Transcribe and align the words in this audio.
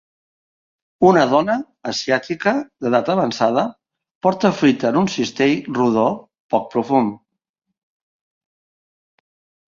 Una 1.07 1.23
dona 1.31 1.55
asiàtica 1.89 2.53
d'edat 2.85 3.11
avançada 3.13 3.65
porta 4.27 4.51
fruita 4.61 4.87
en 4.89 4.97
un 5.01 5.09
cistell 5.17 5.53
rodó 5.75 6.07
poc 6.55 6.65
profund. 6.73 7.13